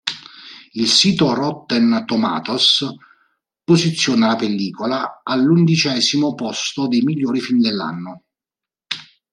Il 0.73 0.87
sito 0.87 1.31
Rotten 1.35 2.05
Tomatoes 2.07 2.87
posiziona 3.63 4.29
la 4.29 4.35
pellicola 4.35 5.19
al'undicesimo 5.23 6.33
posto 6.33 6.87
dei 6.87 7.01
migliori 7.03 7.39
film 7.39 7.61
dell'anno. 7.61 8.23